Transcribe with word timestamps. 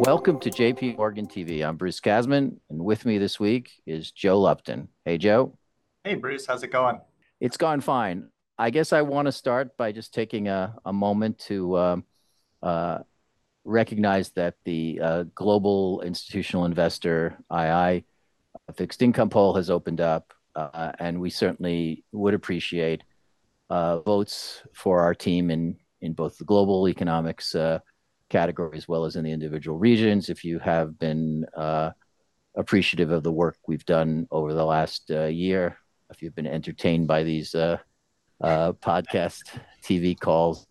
Welcome 0.00 0.40
to 0.40 0.50
JP 0.50 0.96
Morgan 0.96 1.26
TV. 1.26 1.62
I'm 1.62 1.76
Bruce 1.76 2.00
Kasman, 2.00 2.56
and 2.70 2.82
with 2.82 3.04
me 3.04 3.18
this 3.18 3.38
week 3.38 3.70
is 3.84 4.10
Joe 4.10 4.40
Lupton. 4.40 4.88
Hey, 5.04 5.18
Joe. 5.18 5.58
Hey, 6.04 6.14
Bruce. 6.14 6.46
How's 6.46 6.62
it 6.62 6.72
going? 6.72 7.02
It's 7.38 7.58
gone 7.58 7.82
fine. 7.82 8.30
I 8.56 8.70
guess 8.70 8.94
I 8.94 9.02
want 9.02 9.26
to 9.26 9.32
start 9.32 9.76
by 9.76 9.92
just 9.92 10.14
taking 10.14 10.48
a, 10.48 10.74
a 10.86 10.92
moment 10.94 11.38
to 11.40 11.76
um, 11.76 12.04
uh, 12.62 13.00
recognize 13.64 14.30
that 14.30 14.54
the 14.64 15.00
uh, 15.02 15.24
global 15.34 16.00
institutional 16.00 16.64
investor 16.64 17.36
II 17.54 18.02
fixed 18.74 19.02
income 19.02 19.28
poll 19.28 19.54
has 19.54 19.68
opened 19.68 20.00
up, 20.00 20.32
uh, 20.56 20.92
and 20.98 21.20
we 21.20 21.28
certainly 21.28 22.04
would 22.10 22.32
appreciate 22.32 23.02
uh, 23.68 24.00
votes 24.00 24.62
for 24.72 25.00
our 25.00 25.14
team 25.14 25.50
in, 25.50 25.76
in 26.00 26.14
both 26.14 26.38
the 26.38 26.44
global 26.46 26.88
economics 26.88 27.54
uh, 27.54 27.80
category 28.30 28.78
as 28.78 28.88
well 28.88 29.04
as 29.04 29.16
in 29.16 29.24
the 29.24 29.32
individual 29.32 29.78
regions. 29.78 30.30
If 30.30 30.44
you 30.44 30.58
have 30.60 30.98
been 30.98 31.44
uh, 31.56 31.90
appreciative 32.56 33.10
of 33.10 33.22
the 33.22 33.32
work 33.32 33.58
we've 33.66 33.84
done 33.84 34.26
over 34.30 34.54
the 34.54 34.64
last 34.64 35.10
uh, 35.10 35.24
year, 35.24 35.76
if 36.10 36.22
you've 36.22 36.34
been 36.34 36.46
entertained 36.46 37.06
by 37.06 37.22
these 37.22 37.54
uh, 37.54 37.78
podcast 38.42 39.42
TV 39.82 40.18
calls, 40.18 40.66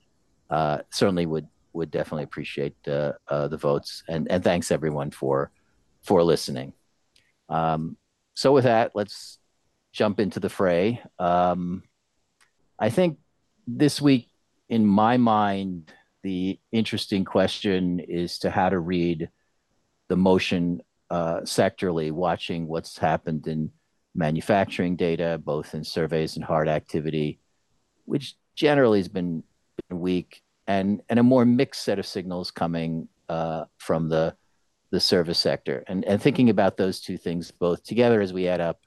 certainly 0.89 1.25
would 1.25 1.47
would 1.73 1.91
definitely 1.91 2.23
appreciate 2.23 2.73
the 2.83 3.59
votes. 3.61 4.03
And, 4.07 4.29
and 4.31 4.43
thanks 4.43 4.71
everyone 4.71 5.11
for 5.11 5.51
for 6.01 6.23
listening. 6.23 6.73
Um, 7.49 7.97
so 8.33 8.51
with 8.51 8.63
that, 8.63 8.91
let's 8.95 9.39
jump 9.91 10.19
into 10.19 10.39
the 10.39 10.49
fray. 10.49 11.01
Um, 11.17 11.83
I 12.79 12.89
think 12.89 13.17
this 13.67 14.01
week, 14.01 14.29
in 14.69 14.85
my 14.85 15.17
mind, 15.17 15.91
the 16.23 16.59
interesting 16.71 17.25
question 17.25 17.99
is 17.99 18.39
to 18.39 18.49
how 18.49 18.69
to 18.69 18.79
read 18.79 19.29
the 20.09 20.17
motion 20.17 20.81
uh, 21.09 21.41
sectorally, 21.41 22.11
watching 22.11 22.67
what's 22.67 22.97
happened 22.97 23.47
in 23.47 23.71
manufacturing 24.15 24.95
data, 24.95 25.39
both 25.43 25.73
in 25.73 25.83
surveys 25.83 26.35
and 26.35 26.43
hard 26.43 26.67
activity, 26.67 27.39
which 28.05 28.35
generally 28.55 28.99
has 28.99 29.07
been, 29.07 29.43
been 29.87 29.99
weak, 29.99 30.41
and, 30.67 31.01
and 31.09 31.19
a 31.19 31.23
more 31.23 31.45
mixed 31.45 31.83
set 31.83 31.99
of 31.99 32.05
signals 32.05 32.51
coming 32.51 33.07
uh, 33.29 33.63
from 33.77 34.09
the, 34.09 34.35
the 34.91 34.99
service 34.99 35.39
sector. 35.39 35.83
And, 35.87 36.03
and 36.05 36.21
thinking 36.21 36.49
about 36.49 36.77
those 36.77 36.99
two 36.99 37.17
things 37.17 37.51
both 37.51 37.83
together 37.83 38.21
as 38.21 38.33
we 38.33 38.47
add 38.47 38.61
up 38.61 38.79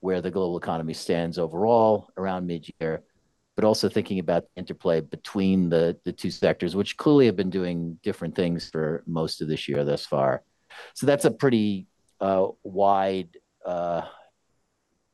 where 0.00 0.20
the 0.20 0.30
global 0.30 0.58
economy 0.58 0.92
stands 0.92 1.38
overall 1.38 2.10
around 2.16 2.46
mid-year, 2.46 3.02
but 3.56 3.64
also 3.64 3.88
thinking 3.88 4.18
about 4.18 4.44
interplay 4.54 5.00
between 5.00 5.70
the, 5.70 5.96
the 6.04 6.12
two 6.12 6.30
sectors, 6.30 6.76
which 6.76 6.96
clearly 6.98 7.26
have 7.26 7.36
been 7.36 7.50
doing 7.50 7.98
different 8.02 8.36
things 8.36 8.68
for 8.68 9.02
most 9.06 9.40
of 9.40 9.48
this 9.48 9.66
year 9.66 9.82
thus 9.82 10.04
far. 10.04 10.42
So 10.94 11.06
that's 11.06 11.24
a 11.24 11.30
pretty 11.30 11.86
uh, 12.20 12.48
wide 12.62 13.30
uh, 13.64 14.02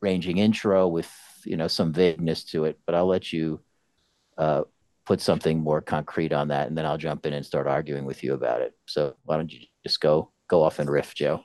ranging 0.01 0.39
intro 0.39 0.89
with 0.89 1.11
you 1.45 1.57
know 1.57 1.69
some 1.69 1.93
vagueness 1.93 2.45
to 2.45 2.65
it, 2.65 2.79
but 2.85 2.95
I'll 2.95 3.07
let 3.07 3.33
you 3.33 3.61
uh, 4.37 4.63
put 5.07 5.21
something 5.21 5.61
more 5.61 5.81
concrete 5.81 6.33
on 6.33 6.49
that, 6.49 6.67
and 6.67 6.77
then 6.77 6.85
I'll 6.85 6.99
jump 6.99 7.27
in 7.27 7.33
and 7.33 7.47
start 7.47 7.69
arguing 7.69 8.05
with 8.05 8.25
you 8.25 8.35
about 8.35 8.61
it. 8.61 8.75
So 8.87 9.15
why 9.25 9.37
don't 9.37 9.53
you 9.53 9.61
just 9.85 10.01
go 10.01 10.33
go 10.49 10.63
off 10.63 10.81
and 10.81 10.91
riff, 10.91 11.15
Joe? 11.15 11.45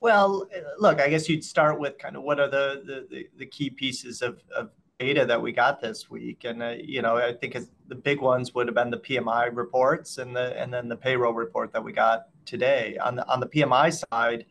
Well, 0.00 0.48
look, 0.78 1.00
I 1.00 1.08
guess 1.08 1.28
you'd 1.28 1.44
start 1.44 1.80
with 1.80 1.98
kind 1.98 2.16
of 2.16 2.22
what 2.22 2.40
are 2.40 2.48
the 2.48 2.82
the, 2.84 3.06
the, 3.08 3.28
the 3.38 3.46
key 3.46 3.70
pieces 3.70 4.20
of, 4.20 4.40
of 4.54 4.70
data 4.98 5.24
that 5.26 5.40
we 5.40 5.52
got 5.52 5.80
this 5.80 6.10
week, 6.10 6.44
and 6.44 6.62
uh, 6.62 6.74
you 6.82 7.02
know 7.02 7.16
I 7.16 7.32
think 7.32 7.56
the 7.86 7.94
big 7.94 8.20
ones 8.20 8.54
would 8.54 8.66
have 8.66 8.74
been 8.74 8.90
the 8.90 8.98
PMI 8.98 9.54
reports 9.54 10.18
and 10.18 10.34
the 10.34 10.60
and 10.60 10.72
then 10.72 10.88
the 10.88 10.96
payroll 10.96 11.32
report 11.32 11.72
that 11.72 11.82
we 11.82 11.92
got 11.92 12.26
today. 12.44 12.96
On 13.02 13.16
the 13.16 13.26
on 13.28 13.40
the 13.40 13.46
PMI 13.46 14.04
side, 14.10 14.46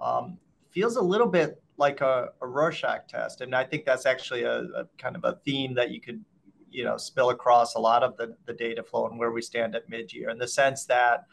um, 0.00 0.38
feels 0.70 0.96
a 0.96 1.02
little 1.02 1.26
bit 1.26 1.62
like 1.76 2.00
a, 2.00 2.28
a 2.40 2.46
Rorschach 2.46 3.08
test, 3.08 3.40
and 3.40 3.54
I 3.54 3.64
think 3.64 3.84
that's 3.84 4.06
actually 4.06 4.44
a, 4.44 4.60
a 4.60 4.84
kind 4.98 5.16
of 5.16 5.24
a 5.24 5.38
theme 5.44 5.74
that 5.74 5.90
you 5.90 6.00
could 6.00 6.24
you 6.70 6.84
know 6.84 6.96
spill 6.96 7.30
across 7.30 7.74
a 7.74 7.78
lot 7.78 8.02
of 8.02 8.16
the, 8.16 8.36
the 8.46 8.52
data 8.52 8.82
flow 8.82 9.06
and 9.08 9.18
where 9.18 9.32
we 9.32 9.42
stand 9.42 9.74
at 9.74 9.88
mid-year 9.88 10.30
in 10.30 10.38
the 10.38 10.48
sense 10.48 10.84
that 10.84 11.24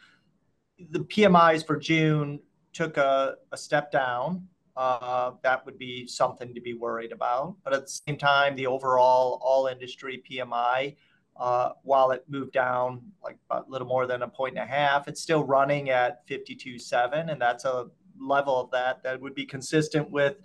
the 0.92 1.00
PMIs 1.00 1.66
for 1.66 1.78
June 1.78 2.40
took 2.74 2.98
a, 2.98 3.36
a 3.52 3.58
step 3.58 3.92
down. 3.92 4.48
Uh, 4.76 5.32
that 5.42 5.66
would 5.66 5.78
be 5.78 6.06
something 6.06 6.54
to 6.54 6.62
be 6.62 6.74
worried 6.74 7.12
about. 7.12 7.56
But 7.64 7.74
at 7.74 7.84
the 7.84 8.00
same 8.08 8.18
time, 8.18 8.56
the 8.56 8.68
overall 8.68 9.40
all 9.42 9.68
industry 9.68 10.22
PMI, 10.30 10.96
uh, 11.38 11.70
while 11.84 12.12
it 12.12 12.26
moved 12.28 12.52
down 12.52 13.02
like 13.24 13.38
a 13.50 13.62
little 13.68 13.88
more 13.88 14.06
than 14.06 14.22
a 14.22 14.28
point 14.28 14.58
and 14.58 14.70
a 14.70 14.72
half, 14.72 15.08
it's 15.08 15.22
still 15.22 15.44
running 15.44 15.90
at 15.90 16.28
52.7. 16.28 17.32
And 17.32 17.42
that's 17.42 17.64
a 17.66 17.88
level 18.20 18.60
of 18.60 18.72
that 18.72 19.04
that 19.04 19.22
would 19.22 19.36
be 19.36 19.46
consistent 19.46 20.10
with 20.10 20.38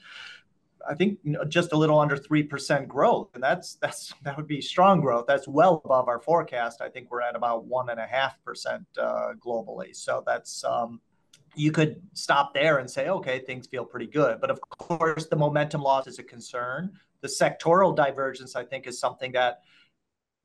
I 0.89 0.95
think 0.95 1.19
just 1.49 1.73
a 1.73 1.77
little 1.77 1.99
under 1.99 2.17
three 2.17 2.43
percent 2.43 2.89
growth, 2.89 3.29
and 3.35 3.43
that's 3.43 3.75
that's 3.75 4.15
that 4.23 4.37
would 4.37 4.47
be 4.47 4.61
strong 4.61 5.01
growth. 5.01 5.27
That's 5.27 5.47
well 5.47 5.81
above 5.85 6.09
our 6.09 6.21
forecast. 6.21 6.81
I 6.81 6.89
think 6.89 7.11
we're 7.11 7.23
at 7.23 7.37
about 7.37 7.65
one 7.65 7.91
and 7.91 8.01
a 8.01 8.07
half 8.07 8.43
percent 8.45 8.87
uh, 8.99 9.35
globally. 9.45 9.95
So 9.95 10.23
that's 10.27 10.65
um, 10.65 11.01
you 11.55 11.72
could 11.72 12.00
stop 12.15 12.55
there 12.55 12.78
and 12.78 12.91
say, 12.91 13.09
okay, 13.09 13.41
things 13.41 13.66
feel 13.66 13.84
pretty 13.84 14.06
good. 14.06 14.41
But 14.41 14.50
of 14.50 14.61
course, 14.61 15.27
the 15.27 15.37
momentum 15.37 15.83
loss 15.83 16.06
is 16.06 16.19
a 16.19 16.22
concern. 16.22 16.93
The 17.21 17.28
sectoral 17.28 17.94
divergence, 17.94 18.56
I 18.56 18.65
think, 18.65 18.87
is 18.87 18.99
something 18.99 19.33
that 19.33 19.61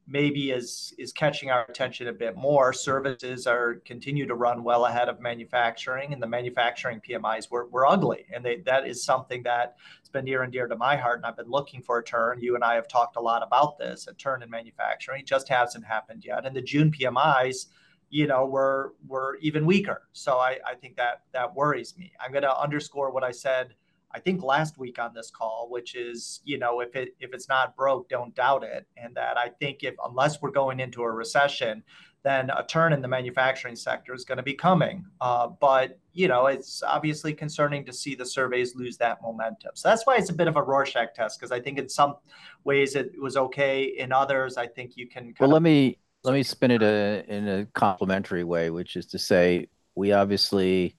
maybe 0.07 0.51
is 0.51 0.93
is 0.99 1.11
catching 1.11 1.49
our 1.49 1.65
attention 1.65 2.07
a 2.07 2.13
bit 2.13 2.35
more. 2.35 2.73
Services 2.73 3.47
are 3.47 3.75
continue 3.85 4.27
to 4.27 4.35
run 4.35 4.63
well 4.63 4.85
ahead 4.85 5.09
of 5.09 5.19
manufacturing, 5.19 6.13
and 6.13 6.21
the 6.21 6.27
manufacturing 6.27 7.01
PMIs 7.01 7.49
were, 7.49 7.67
were 7.67 7.85
ugly, 7.85 8.25
and 8.33 8.43
they, 8.43 8.57
that 8.61 8.87
is 8.87 9.03
something 9.03 9.43
that 9.43 9.77
has 9.99 10.09
been 10.09 10.25
near 10.25 10.43
and 10.43 10.51
dear 10.51 10.67
to 10.67 10.75
my 10.75 10.95
heart. 10.95 11.17
And 11.17 11.25
I've 11.25 11.37
been 11.37 11.49
looking 11.49 11.81
for 11.81 11.99
a 11.99 12.03
turn. 12.03 12.39
You 12.41 12.55
and 12.55 12.63
I 12.63 12.75
have 12.75 12.87
talked 12.87 13.15
a 13.15 13.21
lot 13.21 13.43
about 13.43 13.77
this, 13.77 14.07
a 14.07 14.13
turn 14.13 14.43
in 14.43 14.49
manufacturing. 14.49 15.21
It 15.21 15.27
just 15.27 15.49
hasn't 15.49 15.85
happened 15.85 16.23
yet. 16.25 16.45
And 16.45 16.55
the 16.55 16.61
June 16.61 16.91
PMIs, 16.91 17.67
you 18.15 18.27
know, 18.27 18.45
were 18.45 18.93
were 19.05 19.37
even 19.41 19.65
weaker. 19.65 20.03
So 20.13 20.37
I, 20.37 20.57
I 20.65 20.75
think 20.75 20.95
that 20.95 21.23
that 21.33 21.53
worries 21.53 21.97
me. 21.97 22.13
I'm 22.21 22.31
going 22.31 22.43
to 22.43 22.57
underscore 22.57 23.11
what 23.11 23.25
I 23.25 23.31
said 23.31 23.75
I 24.15 24.19
think 24.19 24.41
last 24.41 24.77
week 24.77 24.97
on 24.97 25.13
this 25.13 25.29
call, 25.29 25.67
which 25.69 25.93
is, 25.93 26.39
you 26.45 26.57
know, 26.57 26.79
if 26.79 26.95
it 26.95 27.13
if 27.19 27.33
it's 27.33 27.49
not 27.49 27.75
broke, 27.75 28.07
don't 28.07 28.33
doubt 28.33 28.63
it. 28.63 28.87
And 28.95 29.13
that 29.15 29.37
I 29.37 29.49
think 29.49 29.83
if 29.83 29.95
unless 30.05 30.41
we're 30.41 30.51
going 30.51 30.79
into 30.79 31.01
a 31.01 31.11
recession, 31.11 31.83
then 32.23 32.49
a 32.51 32.65
turn 32.65 32.93
in 32.93 33.01
the 33.01 33.09
manufacturing 33.09 33.75
sector 33.75 34.13
is 34.13 34.23
going 34.23 34.37
to 34.37 34.43
be 34.43 34.53
coming. 34.53 35.05
Uh, 35.19 35.47
but 35.47 35.99
you 36.13 36.29
know, 36.29 36.47
it's 36.47 36.81
obviously 36.83 37.33
concerning 37.33 37.83
to 37.85 37.91
see 37.91 38.15
the 38.15 38.25
surveys 38.25 38.73
lose 38.75 38.95
that 38.97 39.21
momentum. 39.21 39.71
So 39.73 39.89
that's 39.89 40.07
why 40.07 40.15
it's 40.15 40.29
a 40.29 40.33
bit 40.33 40.47
of 40.47 40.55
a 40.55 40.63
Rorschach 40.63 41.13
test 41.13 41.37
because 41.37 41.51
I 41.51 41.59
think 41.59 41.77
in 41.77 41.89
some 41.89 42.15
ways 42.63 42.95
it 42.95 43.11
was 43.19 43.35
okay. 43.35 43.83
In 43.83 44.13
others, 44.13 44.55
I 44.55 44.67
think 44.67 44.95
you 44.95 45.09
can. 45.09 45.33
well, 45.41 45.49
let 45.49 45.61
me 45.61 45.97
let 46.25 46.33
me 46.33 46.43
spin 46.43 46.71
it 46.71 46.81
a, 46.81 47.23
in 47.27 47.47
a 47.47 47.65
complimentary 47.67 48.43
way, 48.43 48.71
which 48.71 48.95
is 48.95 49.05
to 49.07 49.19
say 49.19 49.67
we 49.93 50.11
obviously 50.11 50.97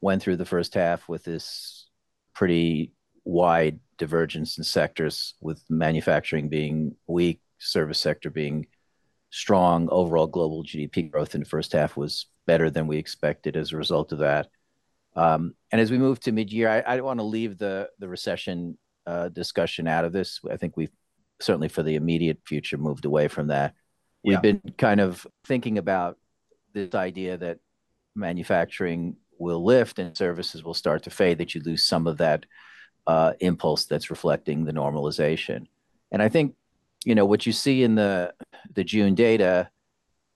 went 0.00 0.22
through 0.22 0.36
the 0.36 0.44
first 0.44 0.74
half 0.74 1.08
with 1.08 1.24
this 1.24 1.88
pretty 2.34 2.92
wide 3.24 3.80
divergence 3.96 4.58
in 4.58 4.64
sectors, 4.64 5.34
with 5.40 5.62
manufacturing 5.70 6.48
being 6.48 6.94
weak, 7.06 7.40
service 7.58 7.98
sector 7.98 8.30
being 8.30 8.66
strong. 9.30 9.88
Overall 9.90 10.26
global 10.26 10.64
GDP 10.64 11.10
growth 11.10 11.34
in 11.34 11.40
the 11.40 11.48
first 11.48 11.72
half 11.72 11.96
was 11.96 12.26
better 12.46 12.70
than 12.70 12.86
we 12.86 12.98
expected 12.98 13.56
as 13.56 13.72
a 13.72 13.76
result 13.76 14.12
of 14.12 14.18
that. 14.18 14.48
Um, 15.16 15.54
and 15.72 15.80
as 15.80 15.90
we 15.90 15.98
move 15.98 16.20
to 16.20 16.32
mid-year, 16.32 16.68
I, 16.68 16.92
I 16.92 16.96
don't 16.96 17.06
want 17.06 17.20
to 17.20 17.24
leave 17.24 17.58
the 17.58 17.88
the 17.98 18.08
recession 18.08 18.78
uh, 19.06 19.28
discussion 19.28 19.88
out 19.88 20.04
of 20.04 20.12
this. 20.12 20.40
I 20.50 20.56
think 20.56 20.76
we've 20.76 20.92
certainly 21.40 21.68
for 21.68 21.82
the 21.82 21.96
immediate 21.96 22.38
future 22.44 22.76
moved 22.76 23.06
away 23.06 23.26
from 23.26 23.48
that. 23.48 23.74
We've 24.24 24.34
yeah. 24.34 24.40
been 24.40 24.62
kind 24.76 25.00
of 25.00 25.26
thinking 25.44 25.78
about 25.78 26.18
this 26.72 26.94
idea 26.94 27.36
that 27.38 27.58
manufacturing 28.14 29.16
will 29.38 29.64
lift 29.64 29.98
and 29.98 30.16
services 30.16 30.62
will 30.62 30.74
start 30.74 31.04
to 31.04 31.10
fade, 31.10 31.38
that 31.38 31.54
you 31.54 31.62
lose 31.64 31.84
some 31.84 32.06
of 32.06 32.18
that 32.18 32.44
uh, 33.06 33.32
impulse 33.40 33.86
that's 33.86 34.10
reflecting 34.10 34.64
the 34.64 34.72
normalization. 34.72 35.66
And 36.12 36.22
I 36.22 36.28
think, 36.28 36.54
you 37.04 37.14
know, 37.14 37.24
what 37.24 37.46
you 37.46 37.52
see 37.52 37.82
in 37.82 37.94
the 37.94 38.34
the 38.74 38.84
June 38.84 39.14
data 39.14 39.70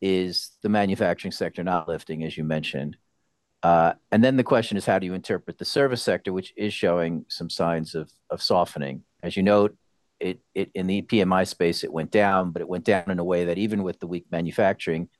is 0.00 0.52
the 0.62 0.68
manufacturing 0.68 1.32
sector 1.32 1.62
not 1.62 1.88
lifting, 1.88 2.24
as 2.24 2.36
you 2.36 2.44
mentioned. 2.44 2.96
Uh, 3.62 3.94
and 4.12 4.22
then 4.22 4.36
the 4.36 4.44
question 4.44 4.76
is, 4.76 4.84
how 4.84 4.98
do 4.98 5.06
you 5.06 5.14
interpret 5.14 5.58
the 5.58 5.64
service 5.64 6.02
sector, 6.02 6.32
which 6.32 6.52
is 6.56 6.74
showing 6.74 7.24
some 7.28 7.48
signs 7.48 7.94
of, 7.94 8.10
of 8.28 8.42
softening? 8.42 9.02
As 9.22 9.36
you 9.36 9.42
note, 9.42 9.76
it, 10.24 10.40
it 10.54 10.70
in 10.74 10.86
the 10.86 11.02
PMI 11.02 11.46
space, 11.46 11.84
it 11.84 11.92
went 11.92 12.10
down, 12.10 12.50
but 12.50 12.62
it 12.62 12.68
went 12.68 12.84
down 12.84 13.10
in 13.10 13.18
a 13.18 13.24
way 13.24 13.44
that 13.44 13.58
even 13.58 13.82
with 13.82 14.00
the 14.00 14.06
weak 14.06 14.24
manufacturing 14.30 15.10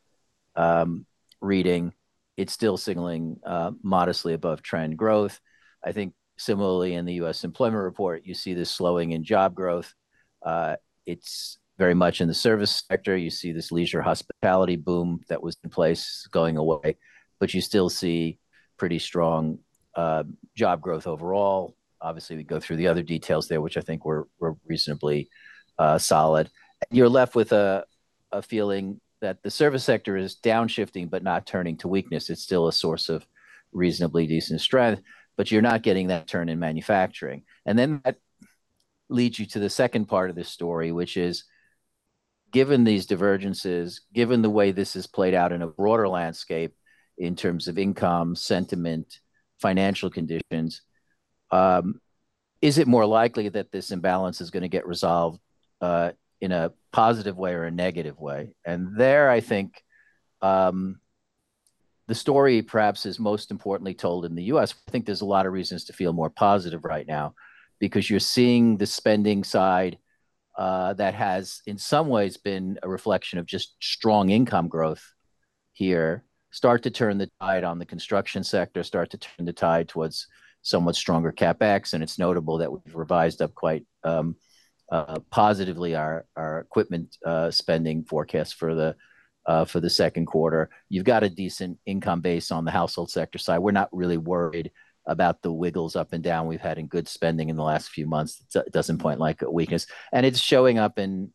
um, 0.57 1.05
reading, 1.43 1.93
it's 2.39 2.55
still 2.55 2.79
signaling 2.79 3.39
uh, 3.45 3.73
modestly 3.83 4.33
above 4.33 4.63
trend 4.63 4.97
growth. 4.97 5.39
I 5.85 5.93
think 5.93 6.15
similarly 6.39 6.95
in 6.95 7.05
the 7.05 7.15
U.S. 7.15 7.45
employment 7.45 7.85
report, 7.85 8.23
you 8.25 8.33
see 8.33 8.55
this 8.55 8.71
slowing 8.71 9.13
in 9.13 9.25
job 9.25 9.55
growth. 9.55 9.93
Uh, 10.43 10.77
it's 11.05 11.59
very 11.77 11.95
much 11.95 12.23
in 12.23 12.29
the 12.29 12.35
service 12.35 12.83
sector. 12.89 13.15
You 13.15 13.29
see 13.29 13.53
this 13.53 13.71
leisure 13.71 14.01
hospitality 14.01 14.77
boom 14.77 15.21
that 15.29 15.43
was 15.43 15.59
in 15.63 15.69
place 15.69 16.27
going 16.31 16.57
away. 16.57 16.97
but 17.41 17.53
you 17.53 17.61
still 17.61 17.91
see 17.91 18.39
pretty 18.79 18.99
strong 18.99 19.59
job 20.57 20.81
growth 20.81 21.07
overall. 21.07 21.77
Obviously, 22.05 22.37
we 22.37 22.45
go 22.45 22.61
through 22.61 22.77
the 22.77 22.89
other 22.89 23.03
details 23.03 23.49
there, 23.49 23.61
which 23.61 23.79
I 23.79 23.81
think 23.81 24.05
were 24.05 24.29
reasonably 24.67 25.31
uh, 25.79 25.99
solid. 25.99 26.51
You're 26.91 27.09
left 27.09 27.35
with 27.35 27.53
a 27.53 27.87
feeling 28.43 29.01
that 29.21 29.43
the 29.43 29.51
service 29.51 29.85
sector 29.85 30.17
is 30.17 30.37
downshifting, 30.37 31.09
but 31.09 31.23
not 31.23 31.47
turning 31.47 31.79
to 31.79 31.89
weakness. 31.89 32.29
It's 32.29 32.43
still 32.43 32.69
a 32.69 32.73
source 32.73 33.09
of 33.09 33.27
reasonably 33.73 34.27
decent 34.27 34.61
strength, 34.61 35.03
but 35.37 35.51
you're 35.51 35.63
not 35.63 35.83
getting 35.83 36.09
that 36.09 36.27
turn 36.29 36.49
in 36.49 36.59
manufacturing. 36.59 37.45
And 37.65 37.79
then 37.79 38.03
that 38.05 38.17
leads 39.09 39.39
you 39.39 39.47
to 39.47 39.59
the 39.59 39.71
second 39.71 40.07
part 40.07 40.31
of 40.31 40.37
this 40.37 40.51
story, 40.51 40.93
which 40.93 41.17
is, 41.17 41.45
given 42.53 42.85
these 42.85 43.07
divergences, 43.07 44.03
given 44.13 44.43
the 44.43 44.51
way 44.51 44.71
this 44.71 44.95
has 44.95 45.07
played 45.07 45.35
out 45.35 45.53
in 45.53 45.63
a 45.63 45.67
broader 45.67 46.09
landscape 46.09 46.75
in 47.17 47.35
terms 47.35 47.67
of 47.67 47.79
income, 47.79 48.37
sentiment, 48.37 49.21
financial 49.61 50.11
conditions, 50.11 50.83
is 51.53 52.79
it 52.79 52.89
more 52.89 53.07
likely 53.07 53.49
that 53.49 53.71
this 53.71 53.91
imbalance 53.91 54.41
is 54.41 54.51
going 54.51 54.63
to 54.63 54.69
get 54.69 54.87
resolved 54.87 55.41
uh, 55.81 56.13
in 56.41 56.53
a 56.53 56.73
positive 56.93 57.37
way 57.37 57.53
or 57.53 57.65
a 57.65 57.71
negative 57.71 58.19
way? 58.19 58.55
And 58.65 58.97
there, 58.97 59.31
I 59.31 59.41
think 59.41 59.83
um, 60.43 61.01
the 62.07 62.15
story 62.15 62.63
perhaps 62.63 63.07
is 63.07 63.19
most 63.19 63.51
importantly 63.51 63.95
told 63.95 64.25
in 64.25 64.35
the 64.35 64.45
U.S. 64.45 64.75
I 64.89 64.91
think 64.91 65.07
there's 65.07 65.21
a 65.21 65.27
lot 65.27 65.47
of 65.47 65.53
reasons 65.53 65.85
to 65.85 65.93
feel 65.93 66.13
more 66.13 66.31
positive 66.31 66.85
right 66.85 67.07
now 67.07 67.35
because 67.79 68.09
you're 68.09 68.21
seeing 68.21 68.77
the 68.77 68.87
spending 68.87 69.45
side 69.45 69.99
uh, 70.57 70.95
that 70.95 71.15
has 71.15 71.61
in 71.67 71.77
some 71.79 72.09
ways 72.09 72.37
been 72.37 72.79
a 72.83 72.89
reflection 72.89 73.39
of 73.39 73.47
just 73.47 73.75
strong 73.81 74.31
income 74.31 74.69
growth 74.69 75.03
here 75.73 76.25
start 76.55 76.85
to 76.85 76.91
turn 76.91 77.19
the 77.19 77.29
tide 77.41 77.65
on 77.65 77.81
the 77.81 77.85
construction 77.85 78.45
sector, 78.45 78.85
start 78.85 79.11
to 79.11 79.19
turn 79.19 79.45
the 79.45 79.53
tide 79.53 79.89
towards 79.89 80.29
somewhat 80.65 80.97
stronger 80.97 81.31
CapEx. 81.31 81.93
And 81.93 82.03
it's 82.03 82.19
notable 82.19 82.59
that 82.59 82.73
we've 82.73 82.97
revised 82.97 83.41
up 83.41 83.55
quite 83.55 83.87
um, 84.03 84.35
uh, 84.91 85.21
positively 85.31 85.95
our 85.95 86.27
equipment 86.37 87.17
uh, 87.25 87.51
spending 87.51 88.03
forecast 88.05 88.61
uh, 88.63 89.65
for 89.67 89.81
the 89.81 89.91
second 89.91 90.27
quarter. 90.27 90.71
You've 90.89 91.05
got 91.05 91.23
a 91.23 91.29
decent 91.29 91.79
income 91.87 92.21
base 92.21 92.51
on 92.51 92.65
the 92.65 92.71
household 92.71 93.11
sector 93.11 93.39
side. 93.39 93.59
We're 93.59 93.73
not 93.73 93.91
really 93.93 94.17
worried 94.17 94.73
about 95.07 95.43
the 95.43 95.53
wiggles 95.53 95.97
up 95.97 96.15
and 96.15 96.25
down 96.25 96.47
we've 96.47 96.61
had 96.61 96.79
in 96.79 96.87
good 96.87 97.07
spending 97.09 97.51
in 97.51 97.57
the 97.57 97.63
last 97.63 97.91
few 97.91 98.07
months. 98.07 98.43
It 98.55 98.73
doesn't 98.73 98.99
point 98.99 99.21
like 99.21 99.43
a 99.43 99.51
weakness. 99.51 99.87
And 100.13 100.25
it's 100.25 100.39
showing 100.41 100.79
up 100.79 100.99
in 100.99 101.31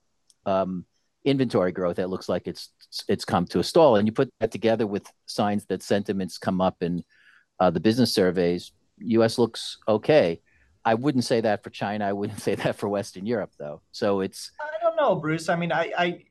um, 0.47 0.85
inventory 1.23 1.71
growth 1.71 1.97
that 1.97 2.09
looks 2.09 2.27
like 2.27 2.47
it's 2.47 3.25
come 3.25 3.45
to 3.45 3.59
a 3.59 3.63
stall. 3.63 3.95
And 3.95 4.07
you 4.07 4.11
put 4.11 4.31
that 4.39 4.51
together 4.51 4.87
with 4.87 5.05
signs 5.27 5.65
that 5.65 5.83
sentiments 5.83 6.39
come 6.39 6.61
up 6.61 6.77
in 6.81 7.03
the 7.59 7.79
business 7.79 8.13
surveys, 8.13 8.71
U.S. 8.99 9.37
looks 9.37 9.77
okay. 9.87 10.41
I 10.85 10.93
wouldn't 10.93 11.25
say 11.25 11.41
that 11.41 11.63
for 11.63 11.69
China. 11.69 12.05
I 12.05 12.13
wouldn't 12.13 12.39
say 12.47 12.55
that 12.55 12.75
for 12.75 12.89
Western 12.89 13.25
Europe, 13.25 13.51
though. 13.57 13.81
So 13.91 14.21
it's. 14.21 14.51
I 14.59 14.83
don't 14.83 14.95
know, 14.95 15.15
Bruce. 15.15 15.49
I 15.49 15.55
mean, 15.55 15.71
I 15.71 15.91
I 15.97 16.23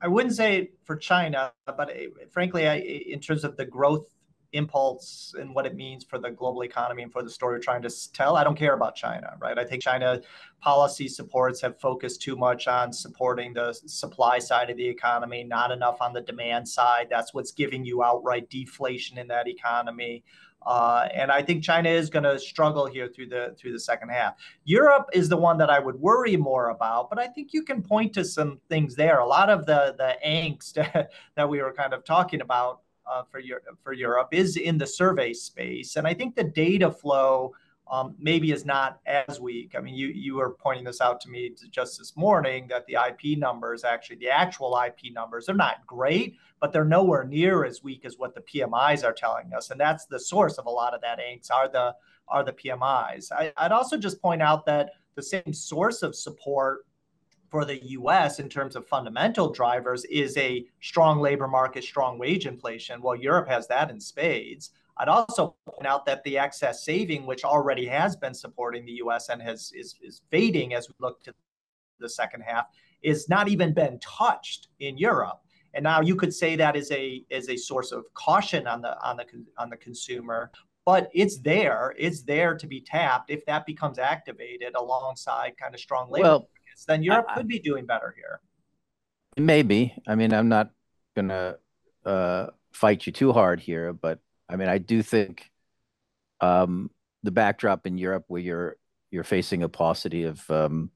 I 0.00 0.08
wouldn't 0.08 0.34
say 0.34 0.70
for 0.84 0.96
China, 0.96 1.52
but 1.66 1.90
eh, 1.90 2.08
frankly, 2.30 2.68
I, 2.68 2.76
in 2.76 3.20
terms 3.20 3.44
of 3.44 3.56
the 3.56 3.64
growth 3.64 4.06
impulse 4.52 5.34
and 5.38 5.54
what 5.54 5.66
it 5.66 5.74
means 5.74 6.04
for 6.04 6.18
the 6.18 6.30
global 6.30 6.62
economy 6.62 7.02
and 7.02 7.12
for 7.12 7.22
the 7.22 7.30
story 7.30 7.56
we're 7.56 7.62
trying 7.62 7.82
to 7.82 8.12
tell, 8.12 8.36
I 8.36 8.44
don't 8.44 8.56
care 8.56 8.74
about 8.74 8.94
China, 8.94 9.36
right? 9.40 9.58
I 9.58 9.64
think 9.64 9.82
China 9.82 10.20
policy 10.60 11.08
supports 11.08 11.60
have 11.60 11.80
focused 11.80 12.22
too 12.22 12.36
much 12.36 12.68
on 12.68 12.92
supporting 12.92 13.52
the 13.54 13.72
supply 13.72 14.38
side 14.38 14.70
of 14.70 14.76
the 14.76 14.86
economy, 14.86 15.44
not 15.44 15.70
enough 15.70 16.00
on 16.00 16.12
the 16.12 16.20
demand 16.20 16.68
side. 16.68 17.08
That's 17.10 17.34
what's 17.34 17.52
giving 17.52 17.84
you 17.84 18.02
outright 18.02 18.48
deflation 18.50 19.18
in 19.18 19.28
that 19.28 19.48
economy. 19.48 20.22
Uh, 20.66 21.08
and 21.12 21.30
I 21.30 21.42
think 21.42 21.64
China 21.64 21.88
is 21.88 22.08
going 22.08 22.22
to 22.22 22.38
struggle 22.38 22.86
here 22.86 23.08
through 23.08 23.26
the 23.28 23.80
second 23.80 24.10
half. 24.10 24.34
Europe 24.64 25.08
is 25.12 25.28
the 25.28 25.36
one 25.36 25.58
that 25.58 25.70
I 25.70 25.78
would 25.78 25.96
worry 25.96 26.36
more 26.36 26.70
about, 26.70 27.10
but 27.10 27.18
I 27.18 27.26
think 27.26 27.52
you 27.52 27.62
can 27.62 27.82
point 27.82 28.12
to 28.14 28.24
some 28.24 28.60
things 28.68 28.94
there. 28.94 29.18
A 29.18 29.26
lot 29.26 29.50
of 29.50 29.66
the 29.66 29.94
the 29.98 30.16
angst 30.24 30.74
that 31.34 31.48
we 31.48 31.60
were 31.60 31.72
kind 31.72 31.92
of 31.92 32.04
talking 32.04 32.40
about 32.40 32.80
Uh, 33.04 33.22
for 33.82 33.92
Europe 33.92 34.28
is 34.30 34.56
in 34.56 34.78
the 34.78 34.86
survey 34.86 35.32
space. 35.32 35.96
And 35.96 36.06
I 36.06 36.14
think 36.14 36.36
the 36.36 36.44
data 36.44 36.90
flow 36.90 37.52
um, 37.90 38.14
maybe 38.18 38.52
is 38.52 38.64
not 38.64 39.00
as 39.06 39.40
weak. 39.40 39.74
I 39.76 39.80
mean, 39.80 39.94
you 39.94 40.08
you 40.08 40.36
were 40.36 40.50
pointing 40.50 40.84
this 40.84 41.00
out 41.00 41.20
to 41.22 41.28
me 41.28 41.54
just 41.70 41.98
this 41.98 42.16
morning 42.16 42.66
that 42.68 42.86
the 42.86 42.94
IP 42.94 43.38
numbers, 43.38 43.84
actually 43.84 44.16
the 44.16 44.30
actual 44.30 44.80
IP 44.86 45.12
numbers, 45.12 45.46
they're 45.46 45.54
not 45.54 45.86
great, 45.86 46.36
but 46.60 46.72
they're 46.72 46.84
nowhere 46.84 47.24
near 47.24 47.64
as 47.64 47.82
weak 47.82 48.04
as 48.04 48.16
what 48.18 48.34
the 48.34 48.40
PMIs 48.40 49.04
are 49.04 49.12
telling 49.12 49.52
us. 49.52 49.70
And 49.70 49.80
that's 49.80 50.06
the 50.06 50.18
source 50.18 50.56
of 50.58 50.66
a 50.66 50.70
lot 50.70 50.94
of 50.94 51.00
that 51.02 51.18
angst 51.18 51.50
are 51.52 52.44
the 52.44 52.52
PMIs. 52.52 53.52
I'd 53.56 53.72
also 53.72 53.98
just 53.98 54.22
point 54.22 54.40
out 54.40 54.64
that 54.66 54.92
the 55.14 55.22
same 55.22 55.52
source 55.52 56.02
of 56.02 56.14
support 56.14 56.86
for 57.52 57.66
the 57.66 57.84
U.S. 57.88 58.40
in 58.40 58.48
terms 58.48 58.76
of 58.76 58.88
fundamental 58.88 59.52
drivers 59.52 60.06
is 60.06 60.34
a 60.38 60.64
strong 60.80 61.20
labor 61.20 61.46
market, 61.46 61.84
strong 61.84 62.18
wage 62.18 62.46
inflation. 62.46 63.02
Well, 63.02 63.14
Europe 63.14 63.46
has 63.46 63.68
that 63.68 63.90
in 63.90 64.00
spades. 64.00 64.70
I'd 64.96 65.08
also 65.08 65.54
point 65.66 65.86
out 65.86 66.06
that 66.06 66.24
the 66.24 66.38
excess 66.38 66.82
saving, 66.82 67.26
which 67.26 67.44
already 67.44 67.84
has 67.86 68.16
been 68.16 68.32
supporting 68.32 68.86
the 68.86 68.92
U.S. 69.04 69.28
and 69.28 69.42
has 69.42 69.70
is 69.74 70.22
fading 70.30 70.72
as 70.72 70.88
we 70.88 70.94
look 70.98 71.22
to 71.24 71.34
the 72.00 72.08
second 72.08 72.40
half, 72.40 72.68
is 73.02 73.28
not 73.28 73.48
even 73.48 73.74
been 73.74 74.00
touched 74.00 74.68
in 74.80 74.96
Europe. 74.96 75.40
And 75.74 75.84
now 75.84 76.00
you 76.00 76.16
could 76.16 76.32
say 76.32 76.56
that 76.56 76.74
is 76.74 76.90
a 76.90 77.22
is 77.28 77.50
a 77.50 77.56
source 77.56 77.92
of 77.92 78.04
caution 78.14 78.66
on 78.66 78.80
the 78.80 78.98
on 79.06 79.18
the 79.18 79.26
on 79.58 79.68
the 79.68 79.76
consumer, 79.76 80.50
but 80.86 81.10
it's 81.12 81.36
there. 81.36 81.94
It's 81.98 82.22
there 82.22 82.56
to 82.56 82.66
be 82.66 82.80
tapped. 82.80 83.30
If 83.30 83.44
that 83.44 83.66
becomes 83.66 83.98
activated 83.98 84.74
alongside 84.74 85.58
kind 85.58 85.74
of 85.74 85.80
strong 85.80 86.10
labor 86.10 86.40
markets, 86.72 86.84
then 86.86 87.02
Europe 87.02 87.26
could 87.34 87.48
be 87.48 87.58
doing 87.58 87.86
better 87.86 88.14
here. 88.16 88.40
Maybe. 89.36 89.94
I 90.06 90.14
mean, 90.14 90.32
I'm 90.32 90.48
not 90.48 90.70
going 91.16 91.28
to 91.28 91.58
uh, 92.04 92.46
fight 92.72 93.06
you 93.06 93.12
too 93.12 93.32
hard 93.32 93.60
here, 93.60 93.92
but 93.92 94.18
I 94.48 94.56
mean, 94.56 94.68
I 94.68 94.78
do 94.78 95.02
think 95.02 95.50
um, 96.40 96.90
the 97.22 97.30
backdrop 97.30 97.86
in 97.86 97.98
Europe 97.98 98.24
where 98.28 98.42
you're 98.42 98.76
you're 99.10 99.24
facing 99.24 99.62
a 99.62 99.68
paucity 99.68 100.24
of 100.24 100.50
um, 100.50 100.90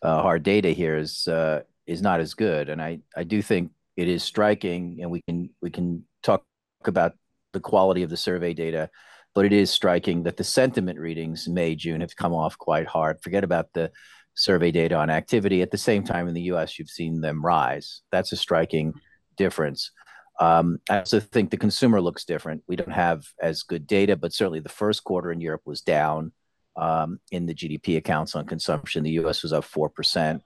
uh, 0.00 0.22
hard 0.22 0.42
data 0.42 0.70
here 0.70 0.96
is 0.96 1.28
uh, 1.28 1.62
is 1.86 2.02
not 2.02 2.20
as 2.20 2.34
good. 2.34 2.68
And 2.68 2.80
I 2.80 3.00
I 3.16 3.24
do 3.24 3.42
think 3.42 3.72
it 3.96 4.08
is 4.08 4.22
striking, 4.22 4.98
and 5.02 5.10
we 5.10 5.22
can 5.22 5.50
we 5.60 5.70
can 5.70 6.04
talk 6.22 6.44
about 6.84 7.12
the 7.52 7.60
quality 7.60 8.02
of 8.02 8.10
the 8.10 8.16
survey 8.16 8.54
data, 8.54 8.90
but 9.34 9.44
it 9.44 9.52
is 9.52 9.70
striking 9.70 10.24
that 10.24 10.36
the 10.36 10.44
sentiment 10.44 10.98
readings 10.98 11.48
May, 11.48 11.74
June 11.74 12.00
have 12.00 12.16
come 12.16 12.34
off 12.34 12.58
quite 12.58 12.86
hard. 12.86 13.22
Forget 13.22 13.44
about 13.44 13.72
the 13.72 13.90
survey 14.36 14.70
data 14.70 14.94
on 14.94 15.10
activity. 15.10 15.62
At 15.62 15.70
the 15.70 15.78
same 15.78 16.04
time, 16.04 16.28
in 16.28 16.34
the 16.34 16.42
U.S., 16.42 16.78
you've 16.78 16.90
seen 16.90 17.20
them 17.20 17.44
rise. 17.44 18.02
That's 18.12 18.32
a 18.32 18.36
striking 18.36 18.94
difference. 19.36 19.90
Um, 20.38 20.78
I 20.90 20.98
also 20.98 21.18
think 21.18 21.50
the 21.50 21.56
consumer 21.56 22.00
looks 22.00 22.24
different. 22.24 22.62
We 22.68 22.76
don't 22.76 22.92
have 22.92 23.24
as 23.40 23.62
good 23.62 23.86
data, 23.86 24.16
but 24.16 24.32
certainly 24.32 24.60
the 24.60 24.68
first 24.68 25.02
quarter 25.02 25.32
in 25.32 25.40
Europe 25.40 25.62
was 25.64 25.80
down 25.80 26.32
um, 26.76 27.18
in 27.32 27.46
the 27.46 27.54
GDP 27.54 27.96
accounts 27.96 28.36
on 28.36 28.46
consumption. 28.46 29.02
The 29.02 29.12
U.S. 29.12 29.42
was 29.42 29.52
up 29.52 29.64
4%. 29.64 30.40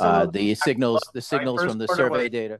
Uh, 0.00 0.26
the 0.26 0.54
signals 0.54 1.02
the 1.12 1.20
signals 1.20 1.62
from 1.62 1.76
the 1.76 1.86
survey 1.88 2.30
data, 2.30 2.58